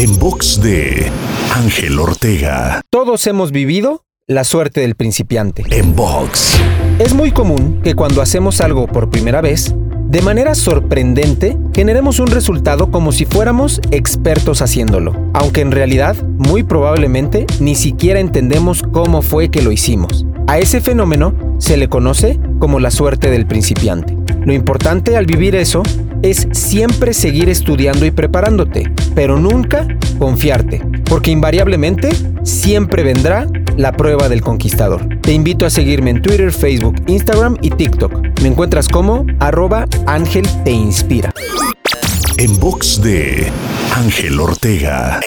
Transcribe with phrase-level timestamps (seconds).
[0.00, 1.12] En box de
[1.54, 2.80] Ángel Ortega.
[2.88, 5.62] Todos hemos vivido la suerte del principiante.
[5.68, 6.58] En box.
[6.98, 9.74] Es muy común que cuando hacemos algo por primera vez,
[10.08, 16.62] de manera sorprendente, generemos un resultado como si fuéramos expertos haciéndolo, aunque en realidad, muy
[16.62, 20.24] probablemente, ni siquiera entendemos cómo fue que lo hicimos.
[20.46, 24.16] A ese fenómeno se le conoce como la suerte del principiante.
[24.46, 25.82] Lo importante al vivir eso
[26.22, 29.86] es siempre seguir estudiando y preparándote, pero nunca
[30.18, 32.10] confiarte, porque invariablemente
[32.42, 33.46] siempre vendrá
[33.76, 35.06] la prueba del conquistador.
[35.20, 38.12] Te invito a seguirme en Twitter, Facebook, Instagram y TikTok.
[38.42, 41.32] Me encuentras como arroba Ángel Te Inspira.
[42.36, 43.50] En box de
[43.94, 45.20] Ángel Ortega.